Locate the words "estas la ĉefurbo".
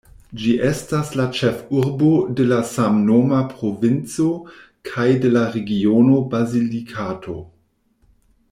0.67-2.07